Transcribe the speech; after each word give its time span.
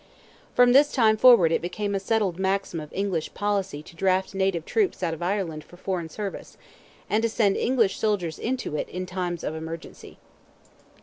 From 0.55 0.73
this 0.73 0.91
time 0.91 1.15
forward 1.15 1.51
it 1.51 1.61
became 1.61 1.93
a 1.93 1.99
settled 1.99 2.39
maxim 2.39 2.79
of 2.79 2.91
English 2.91 3.35
policy 3.35 3.83
to 3.83 3.95
draft 3.95 4.33
native 4.33 4.65
troops 4.65 5.03
out 5.03 5.13
of 5.13 5.21
Ireland 5.21 5.63
for 5.63 5.77
foreign 5.77 6.09
service, 6.09 6.57
and 7.07 7.21
to 7.21 7.29
send 7.29 7.55
English 7.55 7.99
soldiers 7.99 8.39
into 8.39 8.75
it 8.75 8.89
in 8.89 9.05
times 9.05 9.43
of 9.43 9.53
emergency. 9.53 10.17